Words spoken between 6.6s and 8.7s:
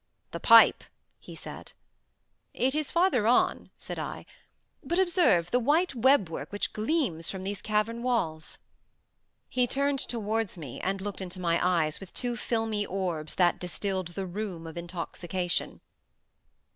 gleams from these cavern walls."